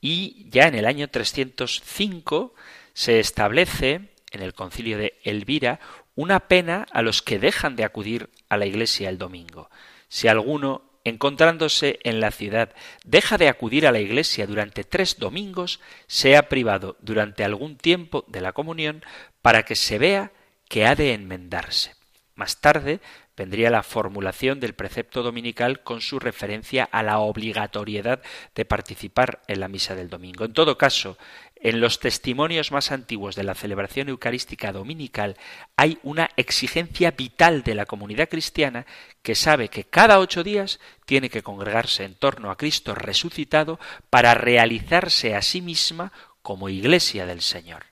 [0.01, 2.53] Y ya en el año 305
[2.93, 5.79] se establece en el concilio de Elvira
[6.15, 9.69] una pena a los que dejan de acudir a la iglesia el domingo.
[10.08, 12.73] Si alguno, encontrándose en la ciudad,
[13.04, 18.41] deja de acudir a la iglesia durante tres domingos, sea privado durante algún tiempo de
[18.41, 19.04] la comunión
[19.41, 20.32] para que se vea
[20.69, 21.95] que ha de enmendarse.
[22.36, 22.99] Más tarde
[23.36, 28.21] vendría la formulación del precepto dominical con su referencia a la obligatoriedad
[28.56, 30.45] de participar en la misa del domingo.
[30.45, 31.17] En todo caso,
[31.63, 35.38] en los testimonios más antiguos de la celebración eucarística dominical
[35.78, 38.86] hay una exigencia vital de la comunidad cristiana
[39.21, 44.34] que sabe que cada ocho días tiene que congregarse en torno a Cristo resucitado para
[44.34, 47.86] realizarse a sí misma como iglesia del Señor.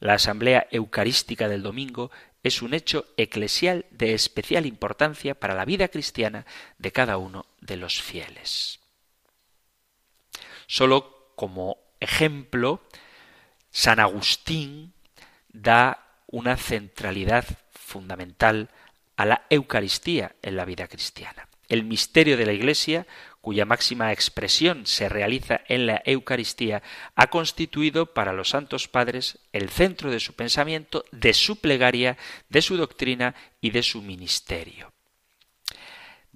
[0.00, 2.10] La asamblea eucarística del domingo
[2.42, 6.46] es un hecho eclesial de especial importancia para la vida cristiana
[6.78, 8.80] de cada uno de los fieles.
[10.66, 12.80] Solo como ejemplo,
[13.70, 14.92] San Agustín
[15.48, 18.68] da una centralidad fundamental
[19.16, 21.48] a la Eucaristía en la vida cristiana.
[21.68, 23.06] El misterio de la Iglesia
[23.40, 26.82] cuya máxima expresión se realiza en la Eucaristía,
[27.14, 32.18] ha constituido para los santos padres el centro de su pensamiento, de su plegaria,
[32.50, 34.92] de su doctrina y de su ministerio.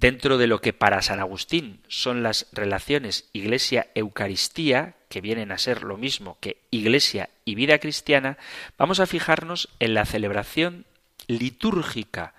[0.03, 5.85] Dentro de lo que para San Agustín son las relaciones Iglesia-Eucaristía, que vienen a ser
[5.85, 8.37] lo mismo que Iglesia y vida cristiana,
[8.77, 10.87] vamos a fijarnos en la celebración
[11.29, 12.35] litúrgica.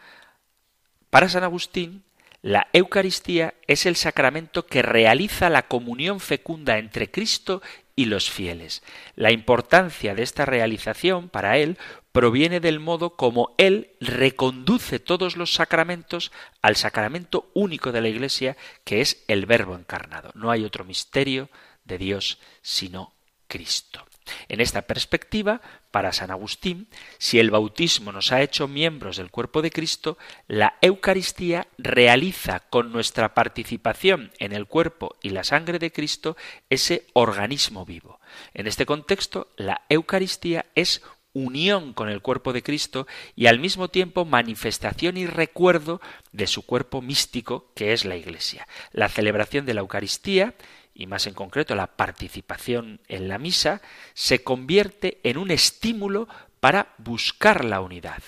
[1.10, 2.04] Para San Agustín,
[2.42, 7.62] La Eucaristía es el sacramento que realiza la comunión fecunda entre Cristo
[7.96, 8.84] y los fieles.
[9.16, 11.78] La importancia de esta realización para él
[12.14, 18.56] proviene del modo como él reconduce todos los sacramentos al sacramento único de la Iglesia,
[18.86, 20.32] que es el Verbo encarnado.
[20.36, 21.50] No hay otro misterio
[21.84, 23.14] de Dios sino
[23.48, 24.06] Cristo.
[24.48, 25.60] En esta perspectiva,
[25.92, 30.78] para San Agustín, si el bautismo nos ha hecho miembros del cuerpo de Cristo, la
[30.82, 36.38] Eucaristía realiza con nuestra participación en el cuerpo y la sangre de Cristo
[36.70, 38.22] ese organismo vivo.
[38.54, 41.02] En este contexto, la Eucaristía es
[41.34, 46.00] unión con el cuerpo de Cristo y al mismo tiempo manifestación y recuerdo
[46.32, 48.68] de su cuerpo místico que es la Iglesia.
[48.92, 50.54] La celebración de la Eucaristía
[50.94, 53.82] y más en concreto la participación en la misa,
[54.14, 56.28] se convierte en un estímulo
[56.60, 58.22] para buscar la unidad.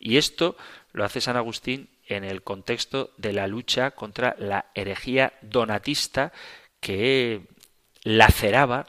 [0.00, 0.56] Y esto
[0.92, 6.32] lo hace San Agustín en el contexto de la lucha contra la herejía donatista
[6.80, 7.46] que
[8.02, 8.86] laceraba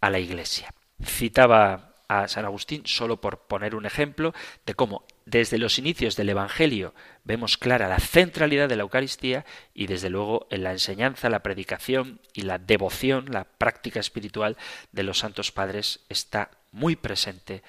[0.00, 0.72] a la Iglesia.
[1.02, 4.34] Citaba a San Agustín solo por poner un ejemplo
[4.66, 6.92] de cómo desde los inicios del Evangelio
[7.22, 9.44] vemos clara la centralidad de la Eucaristía
[9.74, 14.56] y desde luego en la enseñanza, la predicación y la devoción, la práctica espiritual
[14.90, 17.62] de los santos padres está muy presente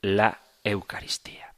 [0.00, 1.52] la Eucaristía.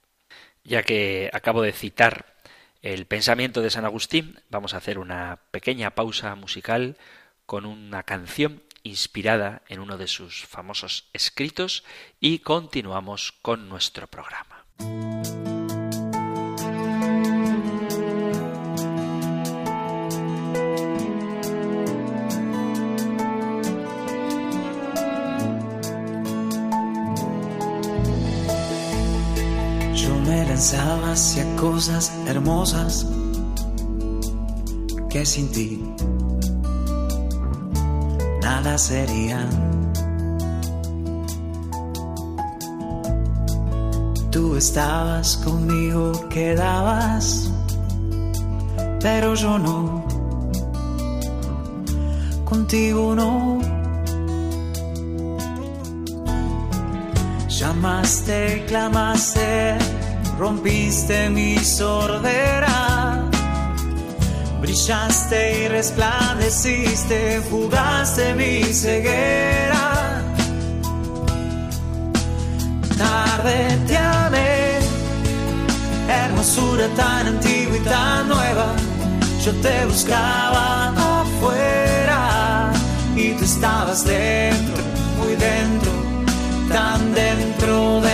[0.64, 2.34] Ya que acabo de citar
[2.82, 6.96] el pensamiento de San Agustín, vamos a hacer una pequeña pausa musical
[7.46, 11.84] con una canción inspirada en uno de sus famosos escritos
[12.20, 14.64] y continuamos con nuestro programa.
[29.94, 33.06] Yo me lanzaba hacia cosas hermosas
[35.08, 35.80] que sin ti
[38.64, 39.46] nada sería.
[44.30, 47.50] Tú estabas conmigo, quedabas,
[49.00, 50.04] pero yo no.
[52.44, 53.60] Contigo no.
[57.48, 59.76] Llamaste, clamaste,
[60.38, 62.83] rompiste mi sordera.
[64.74, 70.20] Brillaste y resplandeciste, fugaste mi ceguera.
[72.98, 74.78] Tarde te amé,
[76.08, 78.66] hermosura tan antigua y tan nueva.
[79.44, 80.88] Yo te buscaba
[81.20, 82.72] afuera
[83.14, 84.82] y tú estabas dentro,
[85.18, 85.92] muy dentro,
[86.68, 88.13] tan dentro de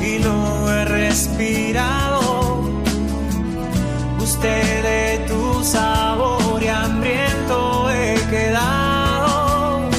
[0.00, 2.62] y lo he respirado.
[4.20, 9.90] Usted de tu sabor y hambriento he quedado.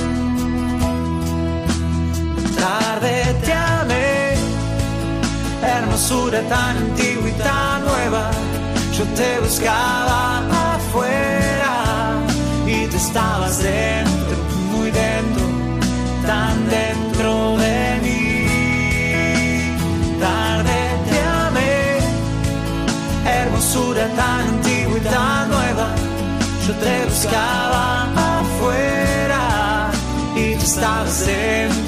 [2.57, 4.35] Tarde te amé,
[5.63, 8.31] hermosura tan antigua y tan nueva.
[8.97, 10.39] Yo te buscaba
[10.75, 12.17] afuera
[12.67, 14.08] y tú estabas dentro,
[23.69, 25.87] hermosura tan antigua y tan nueva.
[26.67, 29.91] Yo te buscaba afuera
[30.35, 31.78] y tú estabas dentro,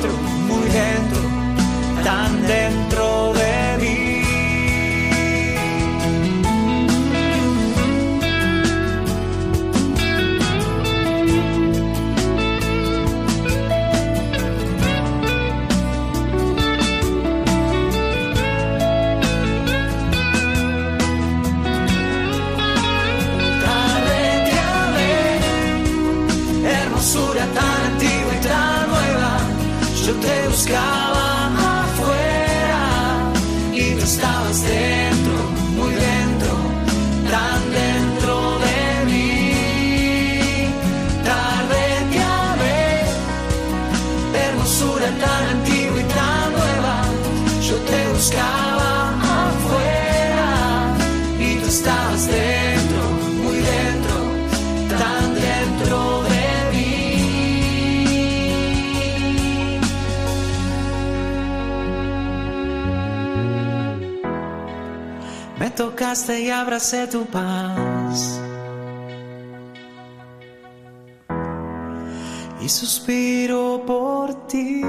[65.81, 68.39] tocaste y abracé tu paz.
[72.61, 74.83] Y suspiro por ti.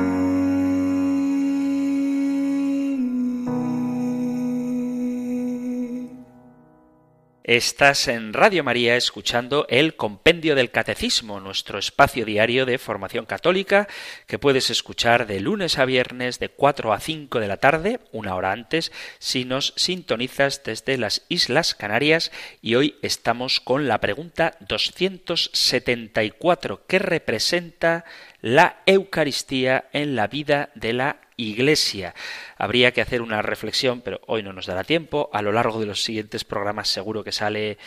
[7.55, 13.89] Estás en Radio María escuchando el Compendio del Catecismo, nuestro espacio diario de formación católica
[14.27, 18.37] que puedes escuchar de lunes a viernes de 4 a 5 de la tarde, una
[18.37, 22.33] hora antes, si nos sintonizas desde las Islas Canarias.
[22.63, 28.07] Y hoy estamos con la pregunta 274 que representa
[28.41, 31.19] la Eucaristía en la vida de la
[31.51, 32.15] Iglesia.
[32.57, 35.31] Habría que hacer una reflexión, pero hoy no nos dará tiempo.
[35.33, 37.79] A lo largo de los siguientes programas seguro que sale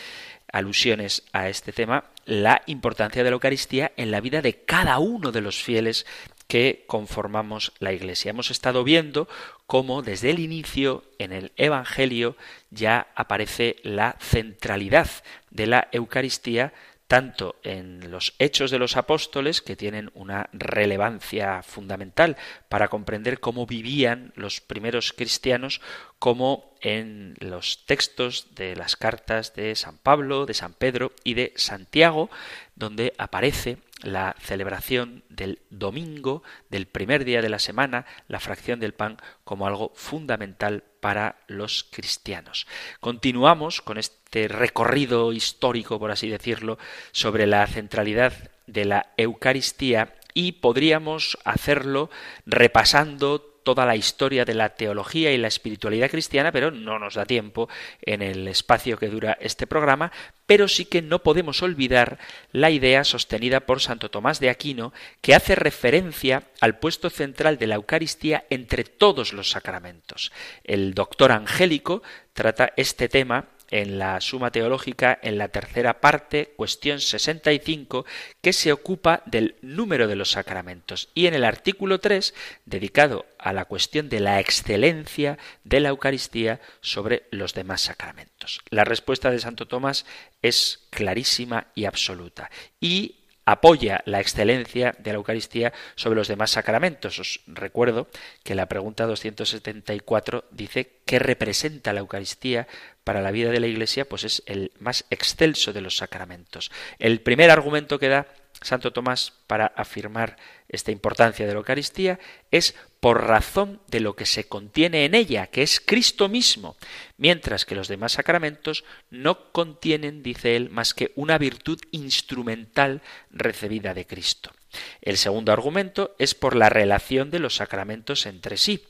[0.52, 5.32] alusiones a este tema, la importancia de la Eucaristía en la vida de cada uno
[5.32, 6.06] de los fieles
[6.46, 8.30] que conformamos la Iglesia.
[8.30, 9.28] Hemos estado viendo
[9.66, 12.36] cómo desde el inicio en el Evangelio
[12.70, 15.08] ya aparece la centralidad
[15.50, 16.72] de la Eucaristía
[17.06, 22.36] tanto en los hechos de los apóstoles, que tienen una relevancia fundamental
[22.68, 25.80] para comprender cómo vivían los primeros cristianos,
[26.18, 31.52] como en los textos de las cartas de San Pablo, de San Pedro y de
[31.56, 32.30] Santiago,
[32.74, 38.94] donde aparece la celebración del domingo, del primer día de la semana, la fracción del
[38.94, 42.66] pan como algo fundamental para los cristianos.
[43.00, 46.78] Continuamos con este recorrido histórico, por así decirlo,
[47.12, 48.32] sobre la centralidad
[48.66, 52.10] de la Eucaristía y podríamos hacerlo
[52.44, 57.26] repasando toda la historia de la teología y la espiritualidad cristiana, pero no nos da
[57.26, 57.68] tiempo
[58.00, 60.12] en el espacio que dura este programa,
[60.46, 62.20] pero sí que no podemos olvidar
[62.52, 67.66] la idea sostenida por Santo Tomás de Aquino, que hace referencia al puesto central de
[67.66, 70.30] la Eucaristía entre todos los sacramentos.
[70.62, 72.04] El doctor angélico
[72.34, 78.06] trata este tema en la Suma Teológica, en la tercera parte, cuestión 65,
[78.40, 81.08] que se ocupa del número de los sacramentos.
[81.14, 86.60] Y en el artículo 3, dedicado a la cuestión de la excelencia de la Eucaristía
[86.80, 88.60] sobre los demás sacramentos.
[88.70, 90.06] La respuesta de Santo Tomás
[90.42, 92.50] es clarísima y absoluta.
[92.80, 97.18] Y apoya la excelencia de la Eucaristía sobre los demás sacramentos.
[97.18, 98.08] Os recuerdo
[98.42, 102.66] que la pregunta 274 dice qué representa la Eucaristía
[103.04, 106.72] para la vida de la Iglesia, pues es el más excelso de los sacramentos.
[106.98, 108.26] El primer argumento que da
[108.60, 110.36] Santo Tomás para afirmar
[110.68, 112.18] esta importancia de la Eucaristía
[112.50, 116.76] es por razón de lo que se contiene en ella, que es Cristo mismo,
[117.16, 123.94] mientras que los demás sacramentos no contienen, dice él, más que una virtud instrumental recibida
[123.94, 124.52] de Cristo.
[125.00, 128.84] El segundo argumento es por la relación de los sacramentos entre sí.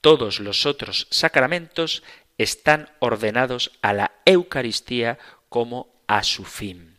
[0.00, 2.02] Todos los otros sacramentos
[2.38, 6.97] están ordenados a la Eucaristía como a su fin.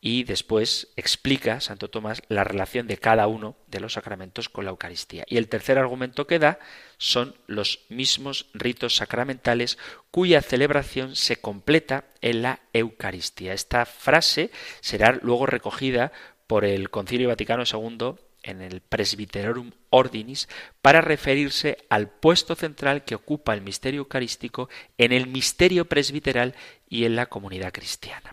[0.00, 4.70] Y después explica Santo Tomás la relación de cada uno de los sacramentos con la
[4.70, 5.24] Eucaristía.
[5.28, 6.58] Y el tercer argumento que da
[6.96, 9.76] son los mismos ritos sacramentales
[10.10, 13.52] cuya celebración se completa en la Eucaristía.
[13.52, 16.12] Esta frase será luego recogida
[16.46, 20.48] por el Concilio Vaticano II en el Presbyterorum Ordinis
[20.80, 26.54] para referirse al puesto central que ocupa el misterio eucarístico en el misterio presbiteral
[26.88, 28.32] y en la comunidad cristiana.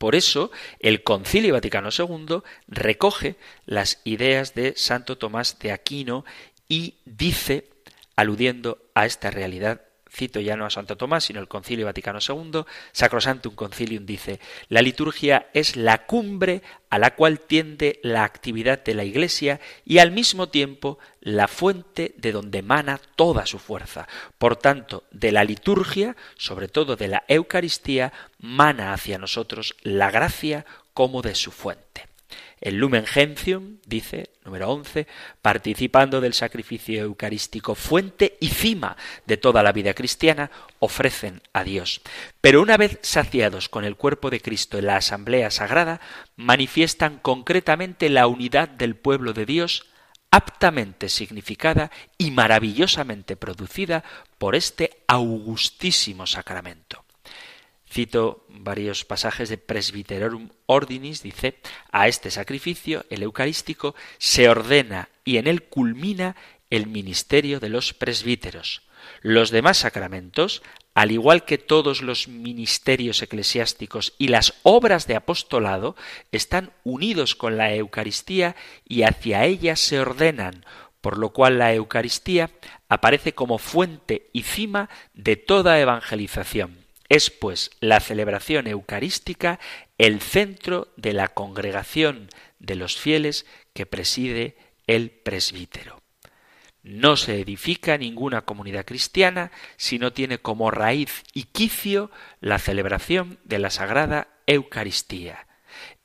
[0.00, 3.36] Por eso, el Concilio Vaticano II recoge
[3.66, 6.24] las ideas de Santo Tomás de Aquino
[6.68, 7.68] y dice,
[8.16, 12.64] aludiendo a esta realidad cito ya no a Santo Tomás, sino el Concilio Vaticano II,
[12.92, 18.94] Sacrosantum Concilium dice, la liturgia es la cumbre a la cual tiende la actividad de
[18.94, 24.08] la Iglesia y al mismo tiempo la fuente de donde emana toda su fuerza.
[24.38, 30.66] Por tanto, de la liturgia, sobre todo de la Eucaristía, mana hacia nosotros la gracia
[30.92, 32.09] como de su fuente.
[32.60, 35.06] El Lumen Gentium, dice, número 11,
[35.40, 38.96] participando del sacrificio eucarístico, fuente y cima
[39.26, 42.02] de toda la vida cristiana, ofrecen a Dios.
[42.42, 46.00] Pero una vez saciados con el cuerpo de Cristo en la asamblea sagrada,
[46.36, 49.86] manifiestan concretamente la unidad del pueblo de Dios
[50.30, 54.04] aptamente significada y maravillosamente producida
[54.38, 57.04] por este augustísimo sacramento.
[57.90, 61.58] Cito varios pasajes de Presbyterorum Ordinis, dice,
[61.90, 66.36] a este sacrificio, el eucarístico, se ordena y en él culmina
[66.70, 68.82] el ministerio de los presbíteros.
[69.22, 70.62] Los demás sacramentos,
[70.94, 75.96] al igual que todos los ministerios eclesiásticos y las obras de apostolado,
[76.30, 78.54] están unidos con la Eucaristía
[78.88, 80.64] y hacia ella se ordenan,
[81.00, 82.50] por lo cual la Eucaristía
[82.88, 89.58] aparece como fuente y cima de toda evangelización es pues la celebración eucarística
[89.98, 92.28] el centro de la congregación
[92.60, 93.44] de los fieles
[93.74, 94.56] que preside
[94.86, 96.00] el presbítero.
[96.82, 103.38] No se edifica ninguna comunidad cristiana si no tiene como raíz y quicio la celebración
[103.44, 105.46] de la Sagrada Eucaristía.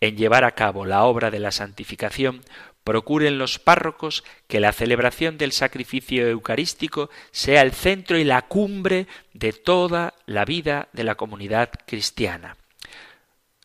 [0.01, 2.41] En llevar a cabo la obra de la santificación
[2.85, 9.07] Procuren los párrocos que la celebración del sacrificio eucarístico sea el centro y la cumbre
[9.33, 12.57] de toda la vida de la comunidad cristiana.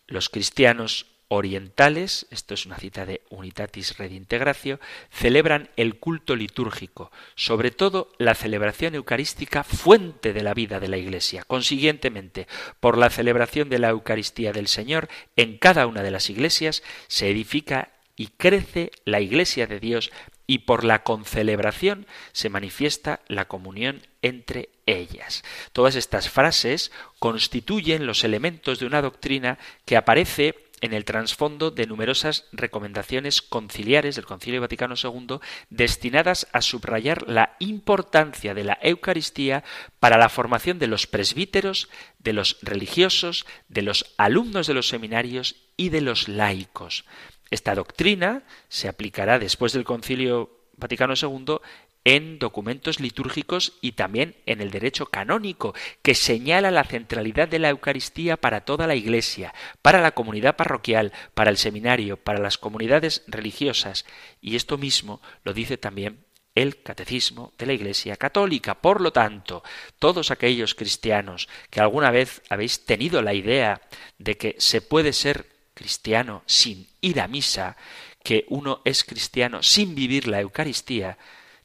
[0.07, 4.81] Los cristianos orientales, esto es una cita de Unitatis Redintegratio,
[5.13, 10.97] celebran el culto litúrgico, sobre todo la celebración eucarística fuente de la vida de la
[10.97, 11.45] Iglesia.
[11.47, 12.49] Consiguientemente,
[12.81, 17.31] por la celebración de la Eucaristía del Señor en cada una de las iglesias se
[17.31, 17.91] edifica
[18.21, 20.13] y crece la Iglesia de Dios
[20.47, 25.43] y por la concelebración se manifiesta la comunión entre ellas.
[25.73, 31.87] Todas estas frases constituyen los elementos de una doctrina que aparece en el trasfondo de
[31.87, 35.39] numerosas recomendaciones conciliares del Concilio Vaticano II
[35.71, 39.65] destinadas a subrayar la importancia de la Eucaristía
[39.99, 45.57] para la formación de los presbíteros, de los religiosos, de los alumnos de los seminarios
[45.79, 47.07] y de los laicos.
[47.51, 51.59] Esta doctrina se aplicará después del Concilio Vaticano II
[52.05, 57.69] en documentos litúrgicos y también en el derecho canónico, que señala la centralidad de la
[57.69, 63.23] Eucaristía para toda la Iglesia, para la comunidad parroquial, para el seminario, para las comunidades
[63.27, 64.07] religiosas.
[64.41, 66.25] Y esto mismo lo dice también
[66.55, 68.75] el catecismo de la Iglesia católica.
[68.81, 69.63] Por lo tanto,
[69.99, 73.83] todos aquellos cristianos que alguna vez habéis tenido la idea
[74.19, 75.50] de que se puede ser
[75.81, 77.75] cristiano sin ir a misa,
[78.23, 81.17] que uno es cristiano sin vivir la Eucaristía,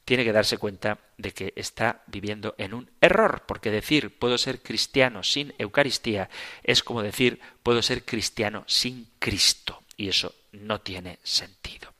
[0.06, 4.62] tiene que darse cuenta de que está viviendo en un error, porque decir puedo ser
[4.62, 6.30] cristiano sin Eucaristía
[6.62, 11.92] es como decir puedo ser cristiano sin Cristo, y eso no tiene sentido.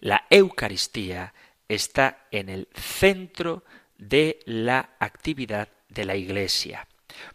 [0.00, 1.34] La Eucaristía
[1.68, 3.64] está en el centro
[3.98, 6.88] de la actividad de la Iglesia,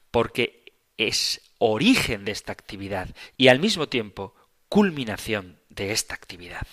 [0.10, 0.57] porque
[0.98, 4.36] es origen de esta actividad y al mismo tiempo
[4.70, 6.68] culminación de esta actividad.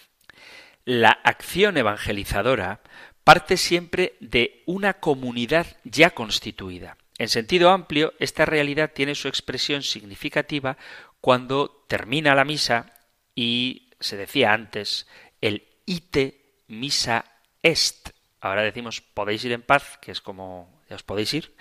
[0.85, 2.81] La acción evangelizadora
[3.23, 6.99] parte siempre de una comunidad ya constituida.
[7.19, 10.77] En sentido amplio, esta realidad tiene su expresión significativa
[11.21, 12.93] cuando termina la misa
[13.35, 15.07] y se decía antes
[15.41, 17.25] el ite misa
[17.63, 18.11] est.
[18.41, 21.55] Ahora decimos podéis ir en paz, que es como os podéis ir,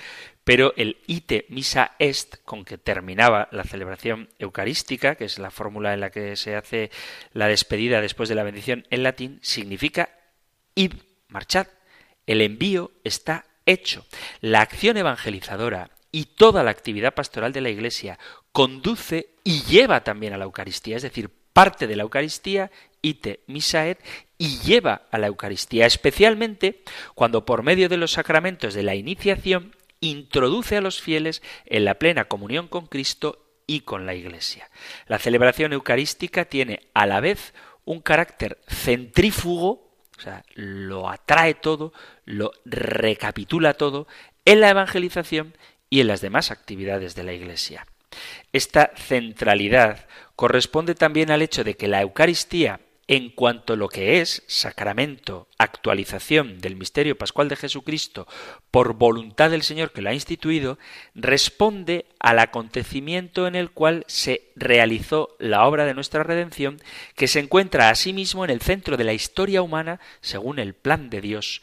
[0.43, 5.93] pero el ite misa est con que terminaba la celebración eucarística, que es la fórmula
[5.93, 6.91] en la que se hace
[7.33, 10.09] la despedida después de la bendición en latín, significa
[10.75, 10.93] id,
[11.27, 11.67] marchad.
[12.25, 14.05] El envío está hecho.
[14.41, 18.19] La acción evangelizadora y toda la actividad pastoral de la Iglesia
[18.51, 24.03] conduce y lleva también a la Eucaristía, es decir, parte de la Eucaristía, ite misaet,
[24.37, 26.83] y lleva a la Eucaristía, especialmente
[27.15, 31.95] cuando por medio de los sacramentos de la iniciación introduce a los fieles en la
[31.95, 34.69] plena comunión con Cristo y con la Iglesia.
[35.07, 37.53] La celebración eucarística tiene a la vez
[37.85, 41.93] un carácter centrífugo, o sea, lo atrae todo,
[42.25, 44.07] lo recapitula todo
[44.45, 45.57] en la evangelización
[45.89, 47.85] y en las demás actividades de la Iglesia.
[48.51, 54.21] Esta centralidad corresponde también al hecho de que la Eucaristía en cuanto a lo que
[54.21, 58.27] es sacramento, actualización del misterio pascual de Jesucristo
[58.71, 60.79] por voluntad del Señor que lo ha instituido,
[61.13, 66.81] responde al acontecimiento en el cual se realizó la obra de nuestra redención,
[67.15, 71.21] que se encuentra asimismo en el centro de la historia humana según el plan de
[71.21, 71.61] Dios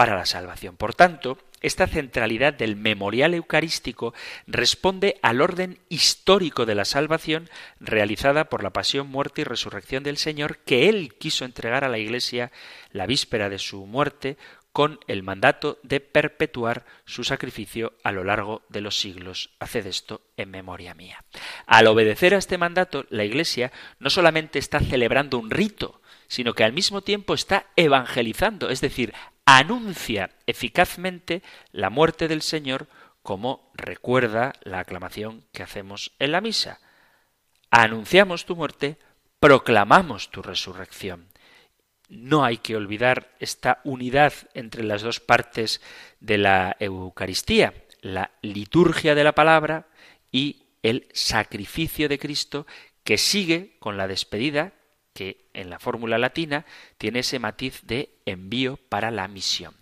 [0.00, 0.78] para la salvación.
[0.78, 4.14] Por tanto, esta centralidad del memorial eucarístico
[4.46, 10.16] responde al orden histórico de la salvación realizada por la pasión, muerte y resurrección del
[10.16, 12.50] Señor que Él quiso entregar a la Iglesia
[12.92, 14.38] la víspera de su muerte
[14.72, 19.50] con el mandato de perpetuar su sacrificio a lo largo de los siglos.
[19.60, 21.22] Haced esto en memoria mía.
[21.66, 26.64] Al obedecer a este mandato, la Iglesia no solamente está celebrando un rito, sino que
[26.64, 29.12] al mismo tiempo está evangelizando, es decir,
[29.58, 31.42] anuncia eficazmente
[31.72, 32.88] la muerte del Señor
[33.22, 36.80] como recuerda la aclamación que hacemos en la misa.
[37.70, 38.98] Anunciamos tu muerte,
[39.38, 41.28] proclamamos tu resurrección.
[42.08, 45.80] No hay que olvidar esta unidad entre las dos partes
[46.18, 49.86] de la Eucaristía, la liturgia de la palabra
[50.32, 52.66] y el sacrificio de Cristo
[53.04, 54.72] que sigue con la despedida
[55.20, 56.64] que en la fórmula latina
[56.96, 59.74] tiene ese matiz de envío para la misión.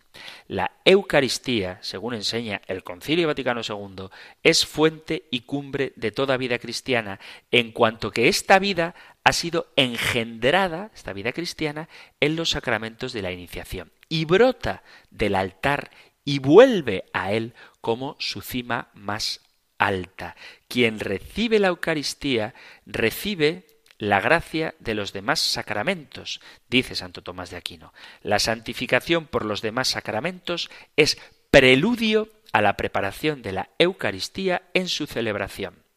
[0.49, 4.09] La Eucaristía, según enseña el Concilio Vaticano II,
[4.43, 7.21] es fuente y cumbre de toda vida cristiana,
[7.53, 13.23] en cuanto que esta vida ha sido engendrada, esta vida cristiana, en los sacramentos de
[13.23, 14.83] la iniciación, y brota
[15.13, 15.93] del altar
[16.25, 19.41] y vuelve a él como su cima más
[19.79, 20.35] alta.
[20.67, 22.55] Quien recibe la Eucaristía
[22.87, 27.93] recibe la gracia de los demás sacramentos, dice Santo Tomás de Aquino.
[28.23, 31.19] La santificación por los demás sacramentos es
[31.51, 35.88] preludio a la preparación de la Eucaristía en su celebración.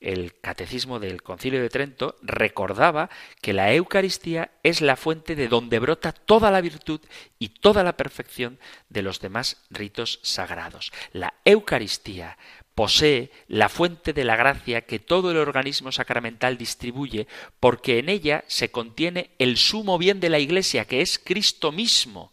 [0.00, 5.78] El catecismo del Concilio de Trento recordaba que la Eucaristía es la fuente de donde
[5.78, 7.00] brota toda la virtud
[7.38, 8.58] y toda la perfección
[8.88, 10.92] de los demás ritos sagrados.
[11.12, 12.38] La Eucaristía
[12.74, 17.26] posee la fuente de la gracia que todo el organismo sacramental distribuye,
[17.58, 22.32] porque en ella se contiene el sumo bien de la Iglesia, que es Cristo mismo.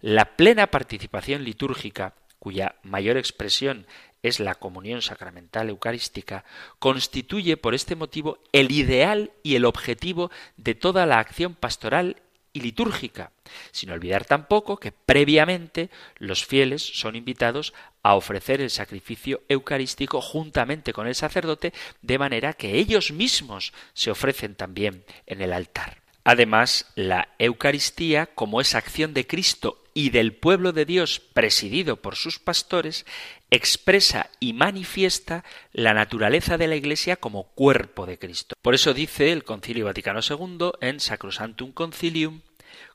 [0.00, 3.86] La plena participación litúrgica, cuya mayor expresión
[4.22, 6.44] es la comunión sacramental eucarística,
[6.78, 12.16] constituye por este motivo el ideal y el objetivo de toda la acción pastoral
[12.52, 13.30] y litúrgica,
[13.70, 20.92] sin olvidar tampoco que previamente los fieles son invitados a ofrecer el sacrificio eucarístico juntamente
[20.92, 26.07] con el sacerdote, de manera que ellos mismos se ofrecen también en el altar.
[26.30, 32.16] Además, la Eucaristía, como es acción de Cristo y del pueblo de Dios presidido por
[32.16, 33.06] sus pastores,
[33.50, 38.56] expresa y manifiesta la naturaleza de la Iglesia como cuerpo de Cristo.
[38.60, 42.42] Por eso dice el Concilio Vaticano II en Sacrosantum Concilium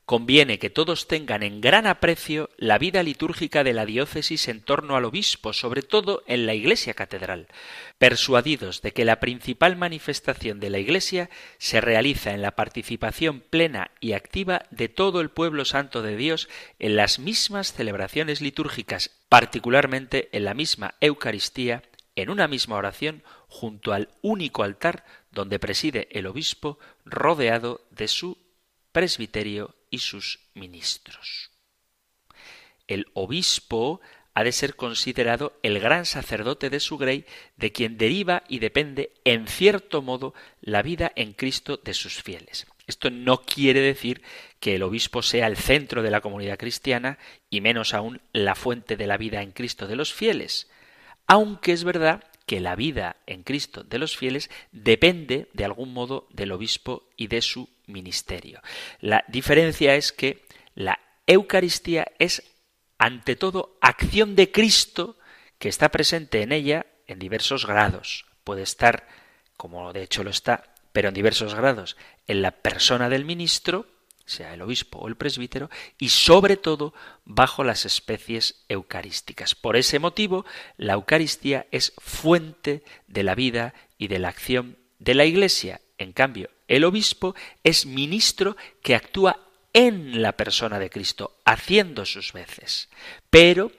[0.06, 4.96] Conviene que todos tengan en gran aprecio la vida litúrgica de la diócesis en torno
[4.96, 7.48] al obispo, sobre todo en la iglesia catedral,
[7.96, 13.92] persuadidos de que la principal manifestación de la iglesia se realiza en la participación plena
[13.98, 20.28] y activa de todo el pueblo santo de Dios en las mismas celebraciones litúrgicas, particularmente
[20.32, 21.82] en la misma Eucaristía,
[22.14, 28.43] en una misma oración, junto al único altar donde preside el obispo, rodeado de su
[28.94, 31.50] presbiterio y sus ministros.
[32.86, 34.00] El obispo
[34.34, 37.26] ha de ser considerado el gran sacerdote de su grey,
[37.56, 42.66] de quien deriva y depende, en cierto modo, la vida en Cristo de sus fieles.
[42.86, 44.22] Esto no quiere decir
[44.60, 47.18] que el obispo sea el centro de la comunidad cristiana
[47.50, 50.70] y menos aún la fuente de la vida en Cristo de los fieles,
[51.26, 56.26] aunque es verdad que la vida en Cristo de los fieles depende de algún modo
[56.30, 58.60] del obispo y de su ministerio.
[59.00, 62.42] La diferencia es que la Eucaristía es
[62.98, 65.18] ante todo acción de Cristo
[65.58, 68.26] que está presente en ella en diversos grados.
[68.44, 69.08] Puede estar,
[69.56, 73.86] como de hecho lo está, pero en diversos grados, en la persona del ministro,
[74.26, 76.94] sea el obispo o el presbítero, y sobre todo
[77.24, 79.54] bajo las especies eucarísticas.
[79.54, 80.44] Por ese motivo,
[80.76, 85.80] la Eucaristía es fuente de la vida y de la acción de la Iglesia.
[85.98, 89.40] En cambio, el obispo es ministro que actúa
[89.72, 92.88] en la persona de Cristo, haciendo sus veces,
[93.28, 93.72] pero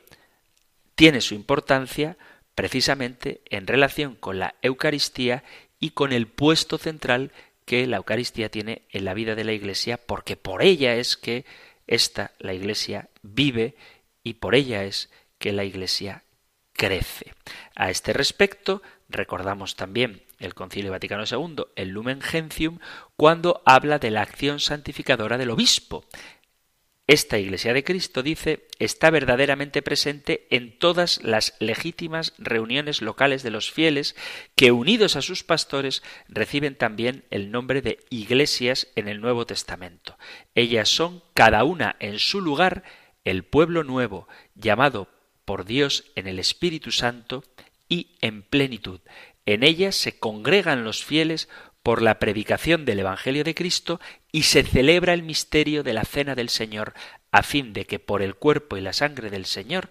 [0.95, 2.17] tiene su importancia
[2.53, 5.43] precisamente en relación con la Eucaristía
[5.79, 7.31] y con el puesto central
[7.65, 11.45] que la Eucaristía tiene en la vida de la Iglesia, porque por ella es que
[11.87, 13.75] esta, la Iglesia, vive
[14.23, 16.23] y por ella es que la Iglesia
[16.73, 17.33] crece.
[17.75, 22.79] A este respecto, recordamos también el Concilio Vaticano II, el Lumen Gentium,
[23.15, 26.05] cuando habla de la acción santificadora del obispo.
[27.07, 33.51] Esta Iglesia de Cristo, dice, está verdaderamente presente en todas las legítimas reuniones locales de
[33.51, 34.15] los fieles
[34.55, 40.17] que, unidos a sus pastores, reciben también el nombre de iglesias en el Nuevo Testamento.
[40.55, 42.83] Ellas son, cada una en su lugar,
[43.23, 45.07] el pueblo nuevo, llamado
[45.45, 47.43] por Dios en el Espíritu Santo
[47.87, 48.99] y en plenitud.
[49.45, 51.49] En ellas se congregan los fieles
[51.85, 56.33] por la predicación del Evangelio de Cristo y se celebra el misterio de la Cena
[56.33, 56.95] del Señor,
[57.31, 59.89] a fin de que por el cuerpo y la sangre del Señor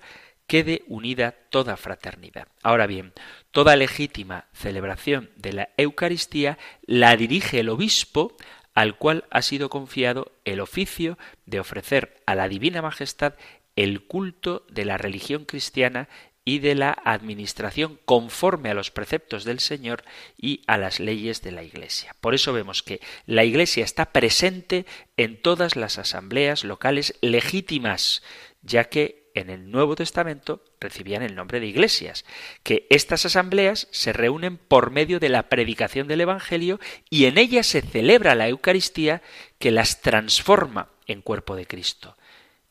[0.49, 2.49] quede unida toda fraternidad.
[2.65, 3.13] Ahora bien,
[3.53, 8.37] toda legítima celebración de la Eucaristía la dirige el obispo
[8.75, 11.17] al cual ha sido confiado el oficio
[11.47, 13.35] de ofrecer a la Divina Majestad
[13.77, 16.09] el culto de la religión cristiana
[16.45, 20.05] y de la administración conforme a los preceptos del Señor
[20.37, 22.15] y a las leyes de la Iglesia.
[22.21, 24.85] Por eso vemos que la Iglesia está presente
[25.17, 28.23] en todas las asambleas locales legítimas,
[28.63, 32.25] ya que en el Nuevo Testamento recibían el nombre de iglesias,
[32.63, 36.79] que estas asambleas se reúnen por medio de la predicación del Evangelio
[37.11, 39.23] y en ellas se celebra la Eucaristía
[39.59, 42.17] que las transforma en cuerpo de Cristo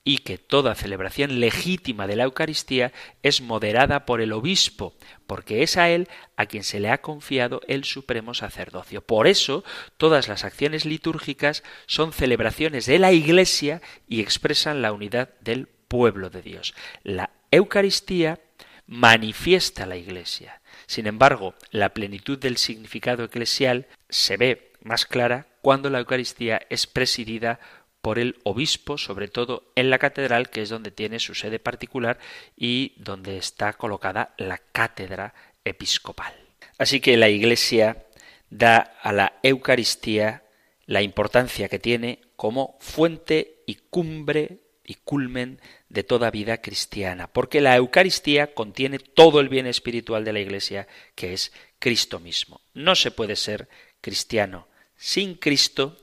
[0.04, 2.92] y que toda celebración legítima de la Eucaristía
[3.22, 4.96] es moderada por el obispo,
[5.28, 9.02] porque es a él a quien se le ha confiado el supremo sacerdocio.
[9.02, 9.64] Por eso,
[9.98, 16.30] todas las acciones litúrgicas son celebraciones de la Iglesia y expresan la unidad del pueblo
[16.30, 16.74] de Dios.
[17.04, 18.42] La Eucaristía
[18.88, 20.62] manifiesta la Iglesia.
[20.86, 26.88] Sin embargo, la plenitud del significado eclesial se ve más clara cuando la Eucaristía es
[26.88, 27.60] presidida
[28.04, 32.20] por el obispo, sobre todo en la catedral, que es donde tiene su sede particular
[32.58, 35.34] y donde está colocada la cátedra
[35.64, 36.34] episcopal.
[36.78, 38.06] Así que la Iglesia
[38.50, 40.44] da a la Eucaristía
[40.86, 47.62] la importancia que tiene como fuente y cumbre y culmen de toda vida cristiana, porque
[47.62, 52.60] la Eucaristía contiene todo el bien espiritual de la Iglesia, que es Cristo mismo.
[52.74, 53.70] No se puede ser
[54.02, 55.98] cristiano sin Cristo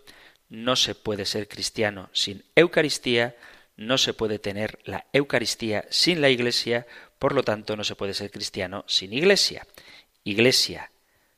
[0.51, 3.37] no se puede ser cristiano sin Eucaristía,
[3.77, 6.87] no se puede tener la Eucaristía sin la Iglesia,
[7.19, 9.67] por lo tanto no se puede ser cristiano sin Iglesia.
[10.25, 10.91] Iglesia,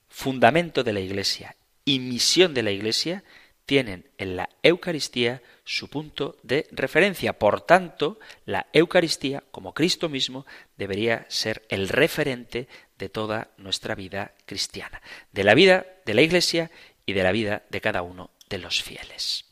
[0.09, 1.55] fundamento de la Iglesia
[1.85, 3.23] y misión de la Iglesia
[3.67, 7.39] tienen en la Eucaristía su punto de referencia.
[7.39, 10.47] Por tanto, la Eucaristía, como Cristo mismo,
[10.77, 12.67] debería ser el referente
[12.99, 15.01] de toda nuestra vida cristiana,
[15.33, 16.71] de la vida de la Iglesia
[17.07, 19.45] y de la vida de cada uno los fieles.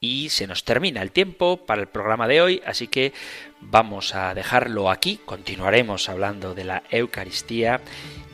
[0.00, 3.12] Y se nos termina el tiempo para el programa de hoy, así que
[3.60, 5.18] vamos a dejarlo aquí.
[5.24, 7.80] Continuaremos hablando de la Eucaristía,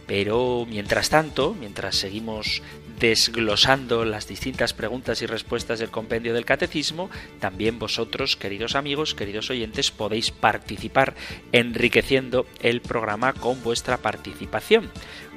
[0.07, 2.63] pero mientras tanto, mientras seguimos
[2.99, 7.09] desglosando las distintas preguntas y respuestas del compendio del catecismo,
[7.41, 11.15] también vosotros, queridos amigos, queridos oyentes, podéis participar
[11.53, 14.91] enriqueciendo el programa con vuestra participación